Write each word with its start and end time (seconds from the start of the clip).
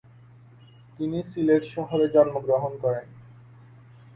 তিনি 0.99 1.19
সিলেট 1.23 1.63
শহরে 1.65 2.05
জন্মগ্রহণ 2.07 2.71
করেন। 2.77 3.07